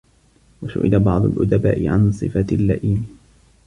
[0.61, 3.17] وَسُئِلَ بَعْضُ الْأُدَبَاءِ عَنْ صِفَةِ اللَّئِيمِ